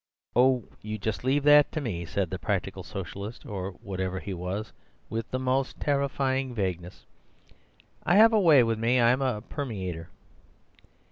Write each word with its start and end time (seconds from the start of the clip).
"'Oh, 0.35 0.63
you 0.81 0.97
just 0.97 1.23
leave 1.23 1.43
that 1.43 1.71
to 1.73 1.79
me,' 1.79 2.07
said 2.07 2.31
the 2.31 2.39
practical 2.39 2.81
Socialist, 2.81 3.45
or 3.45 3.73
whatever 3.83 4.19
he 4.19 4.33
was, 4.33 4.73
with 5.11 5.29
the 5.29 5.37
most 5.37 5.79
terrifying 5.79 6.55
vagueness. 6.55 7.05
'I 8.03 8.15
have 8.15 8.33
a 8.33 8.39
way 8.39 8.63
with 8.63 8.79
me. 8.79 8.99
I'm 8.99 9.21
a 9.21 9.43
Permeator. 9.43 10.07